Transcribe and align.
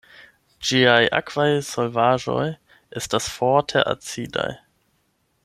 Ĝiaj 0.69 1.01
akvaj 1.17 1.45
solvaĵoj 1.67 2.47
estas 3.03 3.29
forte 3.35 3.85
acidaj. 3.93 4.49